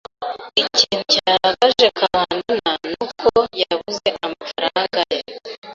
Ikintu 0.63 1.03
cyarakaje 1.13 1.85
Kabandana 1.97 2.71
nuko 2.91 3.37
yabuze 3.61 4.09
amafaranga 4.27 4.99
ye. 5.13 5.21